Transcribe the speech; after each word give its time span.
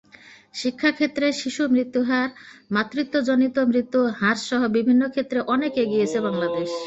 শিক্ষাক্ষেত্রে, 0.55 1.27
শিশু 1.41 1.63
মৃত্যুহার, 1.73 2.27
মাতৃত্বজনিত 2.71 3.57
মৃত্যু 3.71 3.99
হ্রাসসহ 4.17 4.61
বিভিন্ন 4.77 5.03
ক্ষেত্রে 5.09 5.39
অনেক 5.53 5.71
এগিয়েছে 5.83 6.17
বাংলাদেশ। 6.27 6.69